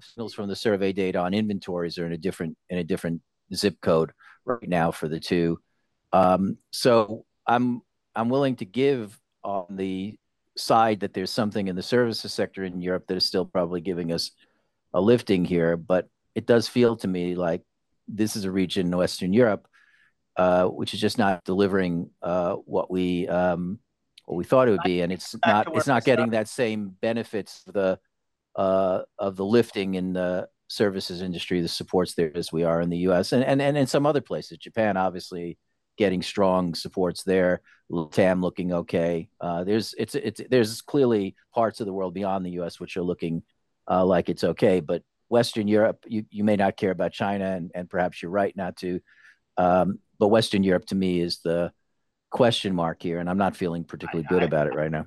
signals 0.00 0.32
from 0.32 0.48
the 0.48 0.54
survey 0.54 0.92
data 0.92 1.18
on 1.18 1.34
inventories 1.34 1.98
are 1.98 2.06
in 2.06 2.12
a 2.12 2.16
different 2.16 2.56
in 2.70 2.78
a 2.78 2.84
different 2.84 3.20
zip 3.52 3.80
code 3.80 4.12
right 4.44 4.68
now 4.68 4.92
for 4.92 5.08
the 5.08 5.18
two. 5.18 5.58
Um, 6.12 6.58
so 6.70 7.24
I'm 7.46 7.82
I'm 8.14 8.28
willing 8.28 8.56
to 8.56 8.64
give 8.64 9.18
on 9.44 9.66
the 9.70 10.16
side 10.56 11.00
that 11.00 11.14
there's 11.14 11.30
something 11.30 11.68
in 11.68 11.76
the 11.76 11.82
services 11.82 12.32
sector 12.32 12.64
in 12.64 12.80
Europe 12.80 13.06
that 13.08 13.16
is 13.16 13.24
still 13.24 13.44
probably 13.44 13.80
giving 13.80 14.12
us 14.12 14.30
a 14.92 15.00
lifting 15.00 15.44
here, 15.44 15.76
but 15.76 16.08
it 16.34 16.46
does 16.46 16.68
feel 16.68 16.96
to 16.96 17.08
me 17.08 17.34
like 17.34 17.62
this 18.08 18.36
is 18.36 18.44
a 18.44 18.50
region 18.50 18.86
in 18.86 18.96
Western 18.96 19.32
Europe 19.32 19.66
uh, 20.36 20.66
which 20.66 20.94
is 20.94 21.00
just 21.00 21.18
not 21.18 21.44
delivering 21.44 22.10
uh, 22.22 22.54
what 22.54 22.90
we 22.90 23.28
um, 23.28 23.78
what 24.24 24.36
we 24.36 24.44
thought 24.44 24.68
it 24.68 24.70
would 24.70 24.80
be. 24.84 25.02
And 25.02 25.12
it's 25.12 25.36
not 25.44 25.76
it's 25.76 25.86
not 25.86 26.04
getting 26.04 26.30
that 26.30 26.48
same 26.48 26.96
benefits 27.00 27.64
uh, 27.74 27.96
of 29.18 29.36
the 29.36 29.44
lifting 29.44 29.94
in 29.94 30.14
the 30.14 30.48
services 30.68 31.20
industry, 31.20 31.60
the 31.60 31.68
supports 31.68 32.14
there 32.14 32.32
as 32.34 32.50
we 32.50 32.64
are 32.64 32.80
in 32.80 32.88
the 32.88 32.98
U.S. 32.98 33.32
and 33.32 33.60
in 33.60 33.86
some 33.86 34.06
other 34.06 34.22
places. 34.22 34.58
Japan, 34.58 34.96
obviously, 34.96 35.58
getting 35.96 36.22
strong 36.22 36.74
supports 36.74 37.22
there. 37.22 37.60
LATAM 37.90 38.40
looking 38.40 38.72
okay. 38.72 39.28
There's 39.40 39.94
it's 39.98 40.14
it's 40.14 40.40
there's 40.48 40.80
clearly 40.80 41.36
parts 41.54 41.80
of 41.80 41.86
the 41.86 41.92
world 41.92 42.14
beyond 42.14 42.46
the 42.46 42.52
U.S. 42.52 42.80
which 42.80 42.96
are 42.96 43.02
looking 43.02 43.42
like 43.88 44.28
it's 44.28 44.44
okay. 44.44 44.80
But 44.80 45.02
Western 45.28 45.66
Europe, 45.66 46.04
you 46.06 46.24
you 46.30 46.44
may 46.44 46.56
not 46.56 46.76
care 46.76 46.90
about 46.90 47.12
China, 47.12 47.56
and 47.56 47.70
and 47.74 47.88
perhaps 47.88 48.22
you're 48.22 48.30
right 48.30 48.56
not 48.56 48.76
to. 48.76 49.00
Um, 49.56 49.98
but 50.18 50.28
Western 50.28 50.62
Europe, 50.62 50.86
to 50.86 50.94
me, 50.94 51.20
is 51.20 51.38
the 51.38 51.72
question 52.30 52.74
mark 52.74 53.02
here, 53.02 53.18
and 53.18 53.28
I'm 53.28 53.38
not 53.38 53.56
feeling 53.56 53.84
particularly 53.84 54.26
good 54.28 54.42
about 54.42 54.66
it 54.66 54.74
right 54.74 54.90
now. 54.90 55.06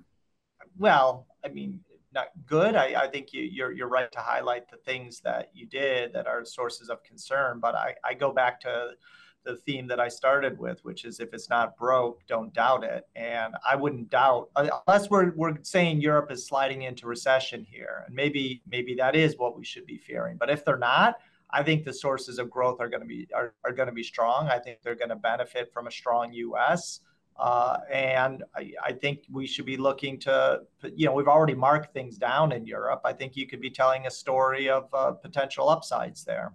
Well, 0.77 1.27
I 1.43 1.49
mean, 1.49 1.81
not 2.13 2.27
good. 2.45 2.75
I, 2.75 3.03
I 3.03 3.07
think 3.07 3.33
you, 3.33 3.43
you're 3.43 3.71
you're 3.71 3.87
right 3.87 4.11
to 4.11 4.19
highlight 4.19 4.69
the 4.69 4.77
things 4.77 5.21
that 5.21 5.51
you 5.53 5.67
did 5.67 6.13
that 6.13 6.27
are 6.27 6.43
sources 6.43 6.89
of 6.89 7.03
concern. 7.03 7.59
But 7.59 7.75
I, 7.75 7.93
I 8.03 8.13
go 8.13 8.31
back 8.31 8.59
to 8.61 8.91
the 9.45 9.55
theme 9.55 9.87
that 9.87 9.99
I 9.99 10.07
started 10.07 10.57
with, 10.57 10.83
which 10.83 11.05
is 11.05 11.19
if 11.19 11.33
it's 11.33 11.49
not 11.49 11.77
broke, 11.77 12.25
don't 12.27 12.53
doubt 12.53 12.83
it. 12.83 13.07
And 13.15 13.55
I 13.67 13.75
wouldn't 13.75 14.09
doubt 14.09 14.49
unless 14.55 15.09
we're 15.09 15.31
we're 15.35 15.57
saying 15.61 16.01
Europe 16.01 16.31
is 16.31 16.45
sliding 16.45 16.81
into 16.81 17.07
recession 17.07 17.63
here, 17.63 18.03
and 18.05 18.15
maybe 18.15 18.61
maybe 18.69 18.95
that 18.95 19.15
is 19.15 19.37
what 19.37 19.57
we 19.57 19.63
should 19.63 19.85
be 19.85 19.97
fearing. 19.97 20.37
But 20.37 20.49
if 20.49 20.65
they're 20.65 20.77
not, 20.77 21.15
I 21.51 21.63
think 21.63 21.85
the 21.85 21.93
sources 21.93 22.39
of 22.39 22.49
growth 22.49 22.81
are 22.81 22.89
going 22.89 23.01
to 23.01 23.07
be 23.07 23.27
are, 23.33 23.53
are 23.63 23.71
going 23.71 23.87
to 23.87 23.93
be 23.93 24.03
strong. 24.03 24.47
I 24.47 24.59
think 24.59 24.79
they're 24.83 24.95
going 24.95 25.09
to 25.09 25.15
benefit 25.15 25.71
from 25.71 25.87
a 25.87 25.91
strong 25.91 26.33
U.S. 26.33 26.99
Uh, 27.37 27.77
and 27.91 28.43
I, 28.55 28.71
I, 28.81 28.93
think 28.93 29.25
we 29.29 29.45
should 29.45 29.65
be 29.65 29.75
looking 29.75 30.17
to, 30.21 30.61
you 30.95 31.05
know, 31.05 31.11
we've 31.11 31.27
already 31.27 31.53
marked 31.53 31.93
things 31.93 32.17
down 32.17 32.53
in 32.53 32.65
Europe. 32.65 33.01
I 33.03 33.11
think 33.11 33.35
you 33.35 33.45
could 33.45 33.59
be 33.59 33.69
telling 33.69 34.07
a 34.07 34.11
story 34.11 34.69
of 34.69 34.87
uh, 34.93 35.11
potential 35.11 35.67
upsides 35.67 36.23
there. 36.23 36.53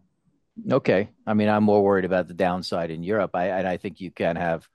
Okay. 0.71 1.11
I 1.27 1.35
mean, 1.35 1.49
I'm 1.49 1.65
more 1.65 1.83
worried 1.83 2.05
about 2.05 2.29
the 2.29 2.35
downside 2.35 2.91
in 2.91 3.03
Europe. 3.03 3.31
I, 3.35 3.47
and 3.47 3.67
I 3.67 3.77
think 3.77 4.01
you 4.01 4.11
can 4.11 4.37
have 4.37 4.69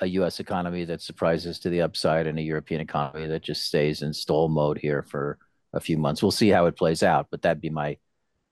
a 0.00 0.06
U.S. 0.06 0.40
economy 0.40 0.84
that 0.86 1.00
surprises 1.00 1.60
to 1.60 1.70
the 1.70 1.82
upside 1.82 2.26
and 2.26 2.38
a 2.38 2.42
European 2.42 2.80
economy 2.80 3.26
that 3.28 3.42
just 3.42 3.64
stays 3.64 4.02
in 4.02 4.12
stall 4.12 4.48
mode 4.48 4.78
here 4.78 5.02
for 5.02 5.38
a 5.72 5.80
few 5.80 5.96
months. 5.96 6.22
We'll 6.22 6.32
see 6.32 6.48
how 6.48 6.66
it 6.66 6.76
plays 6.76 7.02
out, 7.02 7.28
but 7.30 7.42
that'd 7.42 7.60
be 7.60 7.70
my 7.70 7.98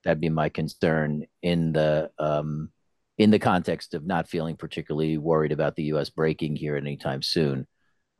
that'd 0.04 0.20
be 0.20 0.30
my 0.30 0.48
concern 0.48 1.26
in 1.42 1.72
the 1.72 2.10
um, 2.18 2.70
in 3.18 3.30
the 3.30 3.38
context 3.38 3.94
of 3.94 4.06
not 4.06 4.28
feeling 4.28 4.56
particularly 4.56 5.18
worried 5.18 5.52
about 5.52 5.76
the 5.76 5.84
U.S. 5.84 6.08
breaking 6.08 6.56
here 6.56 6.76
anytime 6.76 7.20
soon. 7.20 7.66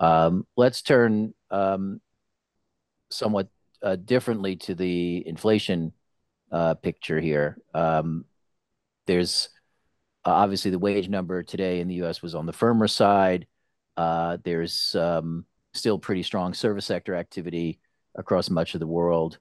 Um, 0.00 0.46
let's 0.56 0.82
turn 0.82 1.32
um, 1.50 2.00
somewhat 3.10 3.48
uh, 3.82 3.96
differently 3.96 4.56
to 4.56 4.74
the 4.74 5.22
inflation 5.26 5.92
uh, 6.50 6.74
picture 6.74 7.20
here. 7.20 7.58
Um, 7.74 8.24
there's 9.10 9.48
uh, 10.24 10.30
obviously 10.30 10.70
the 10.70 10.78
wage 10.78 11.08
number 11.08 11.42
today 11.42 11.80
in 11.80 11.88
the 11.88 11.96
U.S. 11.96 12.22
was 12.22 12.36
on 12.36 12.46
the 12.46 12.52
firmer 12.52 12.86
side. 12.86 13.48
Uh, 13.96 14.38
there's 14.44 14.94
um, 14.94 15.44
still 15.74 15.98
pretty 15.98 16.22
strong 16.22 16.54
service 16.54 16.86
sector 16.86 17.16
activity 17.16 17.80
across 18.16 18.48
much 18.48 18.74
of 18.74 18.80
the 18.80 18.86
world. 18.86 19.38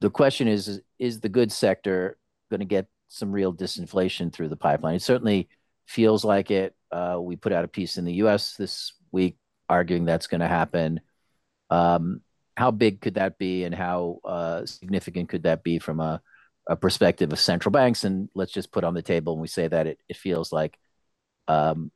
The 0.00 0.10
question 0.10 0.46
is, 0.46 0.80
is 1.00 1.18
the 1.18 1.28
goods 1.28 1.56
sector 1.56 2.16
going 2.48 2.60
to 2.60 2.66
get 2.66 2.86
some 3.08 3.32
real 3.32 3.52
disinflation 3.52 4.32
through 4.32 4.50
the 4.50 4.56
pipeline? 4.56 4.94
It 4.94 5.02
certainly 5.02 5.48
feels 5.86 6.24
like 6.24 6.52
it. 6.52 6.76
Uh, 6.92 7.18
we 7.20 7.34
put 7.34 7.52
out 7.52 7.64
a 7.64 7.68
piece 7.68 7.96
in 7.96 8.04
the 8.04 8.14
U.S. 8.14 8.54
this 8.54 8.92
week 9.10 9.36
arguing 9.68 10.04
that's 10.04 10.28
going 10.28 10.42
to 10.42 10.48
happen. 10.48 11.00
Um, 11.70 12.20
how 12.56 12.70
big 12.70 13.00
could 13.00 13.14
that 13.14 13.36
be, 13.36 13.64
and 13.64 13.74
how 13.74 14.20
uh, 14.24 14.64
significant 14.64 15.28
could 15.28 15.42
that 15.42 15.64
be 15.64 15.80
from 15.80 15.98
a 15.98 16.22
a 16.66 16.76
perspective 16.76 17.32
of 17.32 17.38
central 17.38 17.70
banks, 17.72 18.04
and 18.04 18.28
let's 18.34 18.52
just 18.52 18.72
put 18.72 18.84
on 18.84 18.94
the 18.94 19.02
table 19.02 19.32
and 19.32 19.42
we 19.42 19.48
say 19.48 19.68
that 19.68 19.86
it, 19.86 19.98
it 20.08 20.16
feels 20.16 20.52
like 20.52 20.78
um, 21.48 21.90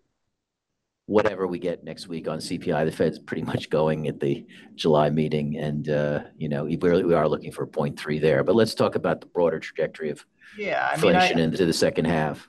whatever 1.09 1.47
we 1.47 1.59
get 1.59 1.83
next 1.83 2.07
week 2.07 2.29
on 2.29 2.39
CPI, 2.39 2.85
the 2.85 2.93
Fed's 2.93 3.19
pretty 3.19 3.43
much 3.43 3.71
going 3.71 4.07
at 4.09 4.21
the 4.21 4.47
July 4.75 5.09
meeting, 5.09 5.57
and 5.57 5.89
uh, 5.89 6.21
you 6.37 6.49
know 6.49 6.65
we 6.65 6.77
we 6.77 7.15
are 7.15 7.29
looking 7.29 7.51
for 7.51 7.67
0.3 7.67 8.21
there. 8.21 8.45
But 8.45 8.55
let's 8.55 8.75
talk 8.75 8.95
about 8.95 9.21
the 9.21 9.27
broader 9.27 9.59
trajectory 9.59 10.11
of 10.11 10.25
yeah, 10.57 10.87
I 10.91 10.95
inflation 10.95 11.37
mean, 11.37 11.47
I, 11.47 11.49
into 11.49 11.65
the 11.65 11.73
second 11.73 12.05
half. 12.05 12.49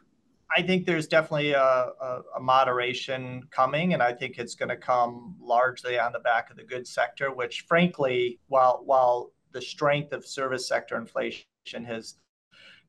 I 0.55 0.61
think 0.63 0.85
there's 0.85 1.07
definitely 1.07 1.51
a, 1.51 1.61
a, 1.61 2.21
a 2.37 2.39
moderation 2.39 3.43
coming, 3.51 3.93
and 3.93 4.03
I 4.03 4.13
think 4.13 4.37
it's 4.37 4.55
going 4.55 4.69
to 4.69 4.77
come 4.77 5.35
largely 5.39 5.97
on 5.97 6.11
the 6.11 6.19
back 6.19 6.49
of 6.49 6.57
the 6.57 6.63
goods 6.63 6.89
sector, 6.89 7.31
which 7.31 7.65
frankly, 7.67 8.39
while 8.47 8.81
while 8.83 9.31
the 9.51 9.61
strength 9.61 10.13
of 10.13 10.25
service 10.25 10.67
sector 10.67 10.97
inflation 10.97 11.45
has 11.85 12.15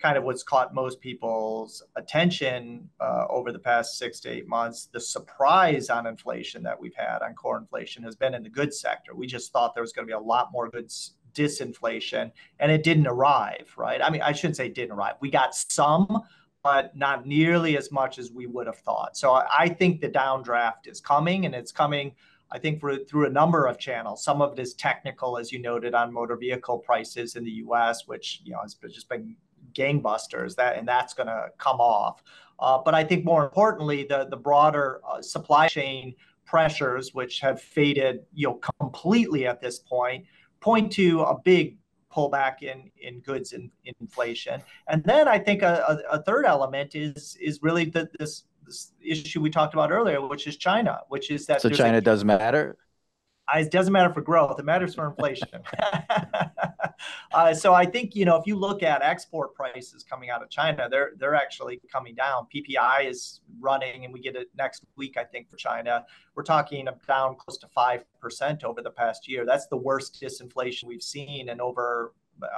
kind 0.00 0.16
of 0.16 0.24
what's 0.24 0.42
caught 0.42 0.74
most 0.74 1.00
people's 1.00 1.82
attention 1.96 2.88
uh, 3.00 3.26
over 3.28 3.52
the 3.52 3.58
past 3.58 3.98
six 3.98 4.18
to 4.20 4.30
eight 4.30 4.48
months. 4.48 4.88
The 4.92 5.00
surprise 5.00 5.90
on 5.90 6.06
inflation 6.06 6.62
that 6.62 6.80
we've 6.80 6.94
had 6.94 7.18
on 7.22 7.34
core 7.34 7.58
inflation 7.58 8.02
has 8.04 8.16
been 8.16 8.34
in 8.34 8.42
the 8.42 8.48
goods 8.48 8.80
sector. 8.80 9.14
We 9.14 9.26
just 9.26 9.52
thought 9.52 9.74
there 9.74 9.82
was 9.82 9.92
going 9.92 10.06
to 10.06 10.10
be 10.10 10.14
a 10.14 10.18
lot 10.18 10.52
more 10.52 10.68
goods 10.70 11.14
disinflation, 11.34 12.32
and 12.58 12.72
it 12.72 12.82
didn't 12.82 13.06
arrive, 13.06 13.72
right? 13.76 14.00
I 14.02 14.10
mean, 14.10 14.22
I 14.22 14.32
shouldn't 14.32 14.56
say 14.56 14.68
didn't 14.68 14.92
arrive. 14.92 15.14
We 15.20 15.30
got 15.30 15.54
some, 15.54 16.22
but 16.64 16.96
not 16.96 17.26
nearly 17.26 17.76
as 17.76 17.92
much 17.92 18.18
as 18.18 18.32
we 18.32 18.46
would 18.46 18.66
have 18.66 18.78
thought. 18.78 19.16
So 19.16 19.32
I 19.32 19.68
think 19.68 20.00
the 20.00 20.08
downdraft 20.08 20.86
is 20.86 21.00
coming, 21.00 21.46
and 21.46 21.54
it's 21.54 21.72
coming 21.72 22.12
I 22.52 22.58
think 22.58 22.80
through 22.80 23.26
a 23.26 23.30
number 23.30 23.66
of 23.66 23.78
channels. 23.78 24.24
Some 24.24 24.42
of 24.42 24.52
it 24.52 24.58
is 24.58 24.74
technical, 24.74 25.38
as 25.38 25.52
you 25.52 25.60
noted, 25.60 25.94
on 25.94 26.12
motor 26.12 26.36
vehicle 26.36 26.78
prices 26.78 27.36
in 27.36 27.44
the 27.44 27.50
U.S., 27.50 28.06
which 28.06 28.42
you 28.44 28.52
know 28.52 28.60
has 28.62 28.74
just 28.92 29.08
been 29.08 29.36
gangbusters. 29.72 30.56
That 30.56 30.76
and 30.76 30.86
that's 30.86 31.14
going 31.14 31.28
to 31.28 31.48
come 31.58 31.80
off. 31.80 32.22
Uh, 32.58 32.78
but 32.84 32.94
I 32.94 33.04
think 33.04 33.24
more 33.24 33.44
importantly, 33.44 34.04
the 34.04 34.26
the 34.28 34.36
broader 34.36 35.00
uh, 35.08 35.22
supply 35.22 35.68
chain 35.68 36.14
pressures, 36.44 37.14
which 37.14 37.38
have 37.40 37.62
faded, 37.62 38.24
you 38.34 38.48
know, 38.48 38.60
completely 38.80 39.46
at 39.46 39.60
this 39.60 39.78
point, 39.78 40.24
point 40.58 40.90
to 40.92 41.20
a 41.22 41.38
big 41.44 41.76
pullback 42.12 42.62
in 42.62 42.90
in 42.98 43.20
goods 43.20 43.52
and 43.52 43.70
in 43.84 43.94
inflation. 44.00 44.60
And 44.88 45.04
then 45.04 45.28
I 45.28 45.38
think 45.38 45.62
a, 45.62 46.02
a, 46.10 46.18
a 46.18 46.22
third 46.22 46.44
element 46.44 46.96
is 46.96 47.36
is 47.40 47.60
really 47.62 47.84
this 47.84 48.08
this 48.18 48.44
issue 49.04 49.40
we 49.40 49.50
talked 49.50 49.74
about 49.74 49.90
earlier, 49.90 50.26
which 50.26 50.46
is 50.46 50.56
China, 50.56 51.00
which 51.08 51.30
is 51.30 51.46
that 51.46 51.60
so 51.60 51.68
China 51.68 51.98
a, 51.98 52.00
doesn't 52.00 52.26
matter. 52.26 52.76
It 53.54 53.70
doesn't 53.72 53.92
matter 53.92 54.12
for 54.12 54.20
growth; 54.20 54.60
it 54.60 54.64
matters 54.64 54.94
for 54.94 55.08
inflation. 55.08 55.48
uh, 57.32 57.52
so 57.52 57.74
I 57.74 57.84
think 57.84 58.14
you 58.14 58.24
know 58.24 58.36
if 58.36 58.46
you 58.46 58.54
look 58.54 58.82
at 58.82 59.02
export 59.02 59.54
prices 59.54 60.04
coming 60.08 60.30
out 60.30 60.42
of 60.42 60.50
China, 60.50 60.88
they're 60.88 61.12
they're 61.18 61.34
actually 61.34 61.80
coming 61.90 62.14
down. 62.14 62.46
PPI 62.54 63.08
is 63.08 63.40
running, 63.58 64.04
and 64.04 64.14
we 64.14 64.20
get 64.20 64.36
it 64.36 64.48
next 64.56 64.84
week, 64.96 65.16
I 65.16 65.24
think, 65.24 65.50
for 65.50 65.56
China. 65.56 66.04
We're 66.36 66.44
talking 66.44 66.86
down 67.08 67.36
close 67.36 67.58
to 67.58 67.68
five 67.68 68.04
percent 68.20 68.62
over 68.62 68.82
the 68.82 68.90
past 68.90 69.28
year. 69.28 69.44
That's 69.44 69.66
the 69.66 69.76
worst 69.76 70.20
disinflation 70.22 70.84
we've 70.84 71.02
seen 71.02 71.48
in 71.48 71.60
over 71.60 72.12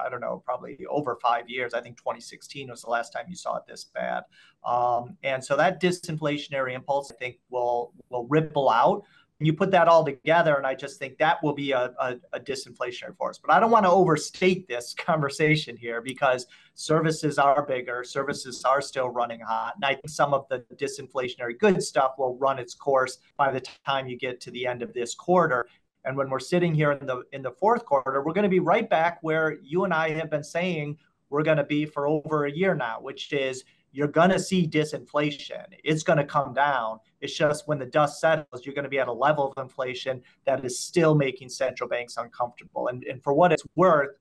I 0.04 0.08
don't 0.08 0.20
know, 0.20 0.42
probably 0.44 0.78
over 0.88 1.18
five 1.22 1.48
years. 1.48 1.74
I 1.74 1.80
think 1.80 1.96
2016 1.96 2.70
was 2.70 2.82
the 2.82 2.90
last 2.90 3.12
time 3.12 3.26
you 3.28 3.36
saw 3.36 3.56
it 3.56 3.64
this 3.66 3.84
bad. 3.84 4.24
Um, 4.64 5.16
and 5.22 5.44
so 5.44 5.56
that 5.56 5.80
disinflationary 5.80 6.74
impulse, 6.74 7.10
I 7.10 7.14
think, 7.16 7.38
will 7.50 7.92
will 8.10 8.26
ripple 8.26 8.70
out. 8.70 9.04
And 9.42 9.46
you 9.48 9.54
put 9.54 9.72
that 9.72 9.88
all 9.88 10.04
together, 10.04 10.54
and 10.54 10.64
I 10.64 10.76
just 10.76 11.00
think 11.00 11.18
that 11.18 11.42
will 11.42 11.52
be 11.52 11.72
a, 11.72 11.92
a, 11.98 12.14
a 12.32 12.38
disinflationary 12.38 13.16
force. 13.16 13.38
But 13.38 13.52
I 13.52 13.58
don't 13.58 13.72
want 13.72 13.84
to 13.84 13.90
overstate 13.90 14.68
this 14.68 14.94
conversation 14.96 15.76
here 15.76 16.00
because 16.00 16.46
services 16.74 17.40
are 17.40 17.66
bigger, 17.66 18.04
services 18.04 18.64
are 18.64 18.80
still 18.80 19.08
running 19.08 19.40
hot, 19.40 19.72
and 19.74 19.84
I 19.84 19.94
think 19.94 20.10
some 20.10 20.32
of 20.32 20.46
the 20.48 20.64
disinflationary 20.76 21.58
good 21.58 21.82
stuff 21.82 22.12
will 22.18 22.36
run 22.36 22.60
its 22.60 22.74
course 22.74 23.18
by 23.36 23.50
the 23.50 23.60
time 23.84 24.06
you 24.06 24.16
get 24.16 24.40
to 24.42 24.52
the 24.52 24.64
end 24.64 24.80
of 24.80 24.92
this 24.92 25.12
quarter. 25.12 25.66
And 26.04 26.16
when 26.16 26.30
we're 26.30 26.40
sitting 26.40 26.74
here 26.74 26.92
in 26.92 27.06
the 27.06 27.22
in 27.32 27.42
the 27.42 27.50
fourth 27.50 27.84
quarter, 27.84 28.22
we're 28.22 28.32
going 28.32 28.42
to 28.44 28.48
be 28.48 28.60
right 28.60 28.88
back 28.88 29.18
where 29.22 29.58
you 29.62 29.84
and 29.84 29.94
I 29.94 30.10
have 30.10 30.30
been 30.30 30.44
saying 30.44 30.98
we're 31.30 31.42
going 31.42 31.58
to 31.58 31.64
be 31.64 31.86
for 31.86 32.06
over 32.06 32.44
a 32.44 32.52
year 32.52 32.74
now, 32.74 32.98
which 33.00 33.32
is 33.32 33.64
you're 33.92 34.08
going 34.08 34.30
to 34.30 34.38
see 34.38 34.66
disinflation. 34.66 35.64
It's 35.84 36.02
going 36.02 36.18
to 36.18 36.24
come 36.24 36.54
down. 36.54 36.98
It's 37.20 37.36
just 37.36 37.68
when 37.68 37.78
the 37.78 37.86
dust 37.86 38.20
settles, 38.20 38.64
you're 38.64 38.74
going 38.74 38.84
to 38.84 38.90
be 38.90 38.98
at 38.98 39.08
a 39.08 39.12
level 39.12 39.52
of 39.52 39.62
inflation 39.62 40.22
that 40.46 40.64
is 40.64 40.80
still 40.80 41.14
making 41.14 41.50
central 41.50 41.88
banks 41.88 42.16
uncomfortable. 42.16 42.88
And, 42.88 43.04
and 43.04 43.22
for 43.22 43.34
what 43.34 43.52
it's 43.52 43.64
worth, 43.76 44.16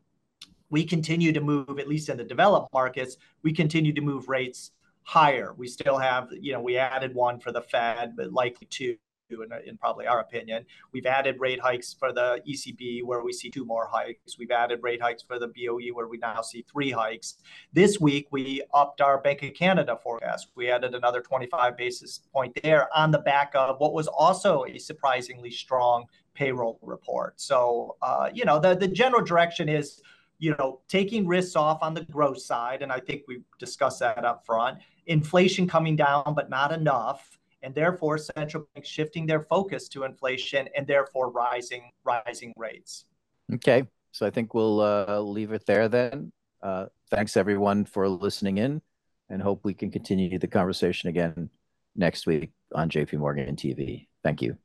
we 0.70 0.84
continue 0.84 1.32
to 1.32 1.42
move, 1.42 1.80
at 1.80 1.88
least 1.88 2.10
in 2.10 2.18
the 2.18 2.24
developed 2.24 2.74
markets, 2.74 3.18
we 3.44 3.54
continue 3.54 3.94
to 3.94 4.02
move 4.02 4.30
rates 4.30 4.72
higher. 5.04 5.54
We 5.58 5.68
still 5.68 5.98
have, 5.98 6.30
you 6.32 6.54
know, 6.54 6.62
we 6.62 6.78
added 6.78 7.14
one 7.16 7.40
for 7.40 7.52
the 7.52 7.62
Fed, 7.62 8.16
but 8.16 8.32
likely 8.32 8.68
two 8.70 8.98
in, 9.34 9.50
in 9.68 9.78
probably 9.78 10.08
our 10.08 10.20
opinion. 10.20 10.66
We've 10.92 11.06
added 11.06 11.40
rate 11.40 11.60
hikes 11.60 11.94
for 11.94 12.12
the 12.12 12.42
ECB, 12.48 13.04
where 13.04 13.24
we 13.24 13.34
see 13.34 13.50
two 13.50 13.66
more 13.66 13.88
hikes. 13.92 14.38
We've 14.38 14.52
added 14.52 14.80
rate 14.82 15.02
hikes 15.02 15.24
for 15.24 15.40
the 15.40 15.48
BOE, 15.48 15.94
where 15.94 16.08
we 16.08 16.18
now 16.18 16.42
see 16.42 16.66
three 16.72 16.92
hikes. 16.92 17.36
This 17.74 18.00
week, 18.00 18.28
we 18.32 18.62
upped 18.74 19.02
our 19.02 19.20
Bank 19.20 19.44
of 19.44 19.54
Canada 19.54 19.98
forecast. 20.02 20.52
We 20.56 20.70
added 20.70 20.96
another 20.96 21.22
25 21.22 21.78
basis 21.78 22.22
point 22.34 22.58
there 22.62 22.88
on 22.96 23.12
the 23.12 23.20
back 23.20 23.52
of 23.56 23.80
what 23.80 23.94
was 23.94 24.08
also 24.08 24.66
a 24.66 24.78
surprisingly 24.78 25.52
strong 25.52 26.06
payroll 26.34 26.80
report. 26.82 27.40
So, 27.40 27.98
uh, 28.02 28.30
you 28.34 28.46
know, 28.46 28.60
the, 28.60 28.76
the 28.76 28.88
general 28.88 29.24
direction 29.24 29.70
is 29.70 30.02
you 30.42 30.56
know, 30.58 30.82
taking 30.90 31.28
risks 31.28 31.56
off 31.56 31.84
on 31.84 31.94
the 31.94 32.04
growth 32.06 32.42
side, 32.42 32.82
and 32.82 32.92
I 32.92 33.00
think 33.00 33.22
we 33.28 33.42
discussed 33.60 34.00
that 34.00 34.26
up 34.26 34.44
front. 34.44 34.80
Inflation 35.06 35.68
coming 35.68 35.96
down, 35.96 36.34
but 36.36 36.50
not 36.50 36.72
enough 36.72 37.38
and 37.64 37.74
therefore 37.76 38.18
central 38.18 38.68
banks 38.74 38.90
shifting 38.90 39.26
their 39.26 39.42
focus 39.42 39.88
to 39.90 40.04
inflation 40.04 40.68
and 40.76 40.88
therefore 40.88 41.32
rising 41.32 41.92
rising 42.04 42.54
rates. 42.58 43.06
Okay, 43.54 43.86
so 44.12 44.26
I 44.26 44.30
think 44.30 44.54
we'll 44.54 44.82
uh, 44.82 45.20
leave 45.20 45.52
it 45.52 45.66
there 45.66 45.88
then. 45.88 46.32
Uh, 46.62 46.86
thanks 47.10 47.38
everyone 47.38 47.86
for 47.86 48.08
listening 48.08 48.58
in, 48.58 48.82
and 49.30 49.42
hope 49.42 49.62
we 49.64 49.74
can 49.74 49.92
continue 49.92 50.38
the 50.40 50.48
conversation 50.48 51.10
again 51.10 51.50
next 51.96 52.28
week 52.28 52.52
on 52.74 52.90
JP 52.90 53.14
Morgan 53.20 53.56
TV. 53.56 54.08
Thank 54.24 54.42
you. 54.42 54.58